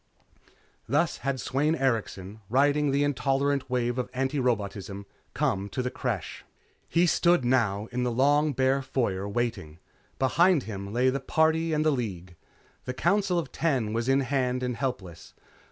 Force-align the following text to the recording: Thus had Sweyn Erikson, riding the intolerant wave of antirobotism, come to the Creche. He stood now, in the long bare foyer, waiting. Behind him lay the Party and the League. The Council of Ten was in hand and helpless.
Thus 0.89 1.17
had 1.17 1.39
Sweyn 1.39 1.75
Erikson, 1.75 2.41
riding 2.49 2.89
the 2.89 3.03
intolerant 3.03 3.69
wave 3.69 3.99
of 3.99 4.11
antirobotism, 4.13 5.05
come 5.35 5.69
to 5.69 5.83
the 5.83 5.91
Creche. 5.91 6.43
He 6.89 7.05
stood 7.05 7.45
now, 7.45 7.87
in 7.91 8.01
the 8.01 8.09
long 8.11 8.51
bare 8.53 8.81
foyer, 8.81 9.29
waiting. 9.29 9.77
Behind 10.17 10.63
him 10.63 10.91
lay 10.91 11.11
the 11.11 11.19
Party 11.19 11.71
and 11.71 11.85
the 11.85 11.91
League. 11.91 12.35
The 12.85 12.95
Council 12.95 13.37
of 13.37 13.51
Ten 13.51 13.93
was 13.93 14.09
in 14.09 14.21
hand 14.21 14.63
and 14.63 14.75
helpless. 14.75 15.35